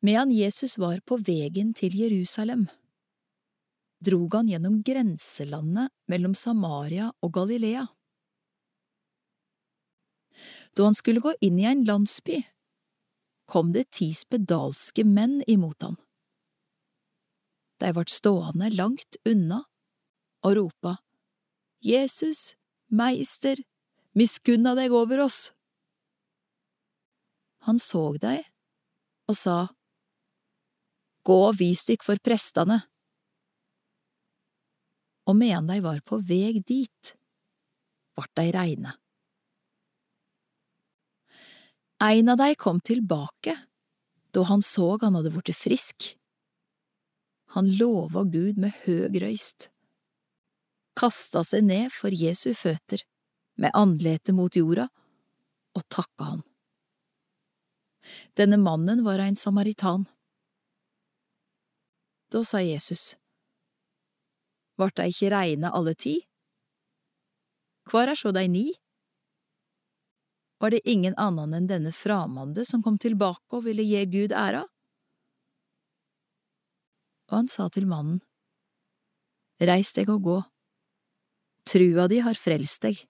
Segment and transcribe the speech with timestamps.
[0.00, 2.68] Medan Jesus var på vegen til Jerusalem,
[4.00, 7.84] drog han gjennom grenselandet mellom Samaria og Galilea.
[10.72, 12.38] Da han skulle gå inn i en landsby,
[13.50, 15.98] kom det ti spedalske menn imot han.
[17.80, 19.64] De vart stående langt unna
[20.46, 20.94] og ropa,
[21.84, 22.54] Jesus,
[22.88, 23.60] meister,
[24.16, 25.50] miskunna deg over oss!
[27.68, 28.46] Han så deg
[29.28, 29.56] og sa,
[31.26, 32.80] Gå og vis dykk for prestene.
[35.28, 37.12] Og medan de var på veg dit,
[38.16, 38.94] vart de reine.
[42.00, 43.58] Ein av dei kom tilbake
[44.32, 46.14] da han så han hadde blitt frisk.
[47.56, 49.68] Han lova Gud med høg røyst,
[50.96, 53.02] kasta seg ned for Jesu føtter
[53.60, 54.86] med andletet mot jorda
[55.76, 56.44] og takka han.
[58.38, 60.06] Denne mannen var ein samaritan.
[62.30, 63.16] Da sa Jesus,
[64.78, 66.14] Vart dei ikkje reine alle ti?
[67.90, 68.68] Kvar er så dei ni?
[70.62, 74.62] Var det ingen annan enn denne framande som kom tilbake og ville gi Gud æra?
[77.30, 78.22] Og han sa til mannen,
[79.60, 80.38] Reis deg og gå,
[81.68, 83.09] trua di har frelst deg.